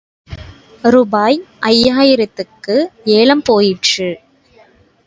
ரூபாய் 0.83 1.37
ஐயாயிரத்துக்கு 1.61 2.77
ஏலம் 3.13 3.45
போயிற்று. 3.45 4.09